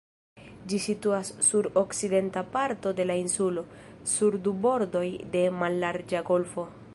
[0.71, 3.65] Ĝi situas sur okcidenta parto de la insulo,
[4.15, 5.05] sur du bordoj
[5.37, 6.67] de mallarĝa golfo.